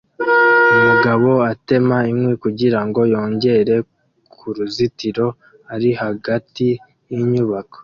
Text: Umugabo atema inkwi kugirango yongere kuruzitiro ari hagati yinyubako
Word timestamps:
Umugabo 0.77 1.29
atema 1.51 1.97
inkwi 2.11 2.33
kugirango 2.43 2.99
yongere 3.13 3.75
kuruzitiro 4.33 5.27
ari 5.73 5.89
hagati 6.01 6.67
yinyubako 7.11 7.77